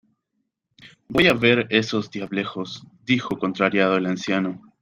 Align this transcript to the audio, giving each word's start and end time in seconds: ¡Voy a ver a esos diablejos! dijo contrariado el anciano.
¡Voy 1.09 1.27
a 1.27 1.33
ver 1.35 1.59
a 1.59 1.65
esos 1.69 2.09
diablejos! 2.09 2.81
dijo 3.05 3.37
contrariado 3.37 3.97
el 3.97 4.07
anciano. 4.07 4.59